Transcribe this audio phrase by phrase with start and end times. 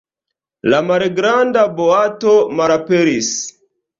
[0.73, 3.29] La malgranda boato malaperis!